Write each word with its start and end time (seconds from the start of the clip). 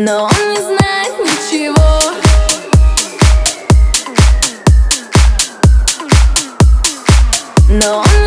Но 0.00 0.26
он 0.26 0.50
не 0.50 0.60
знает 0.60 1.12
ничего. 1.18 1.74
Но 7.68 7.98
он 7.98 8.17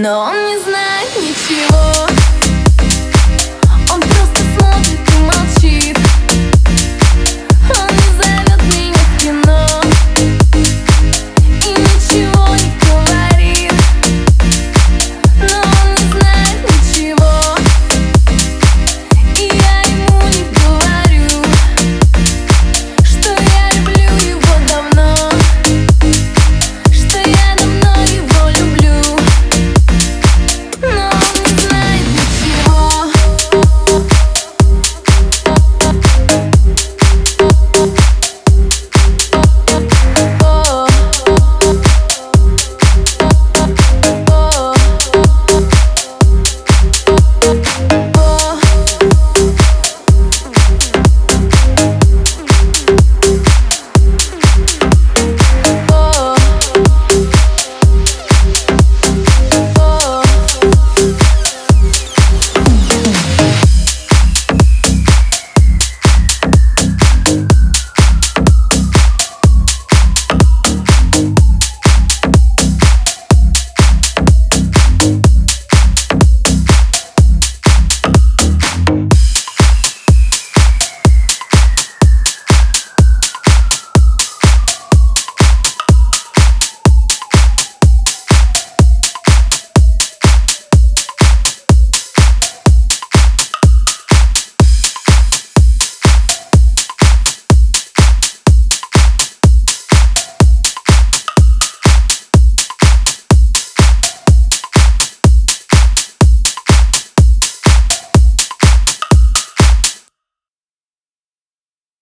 No, 0.00 0.39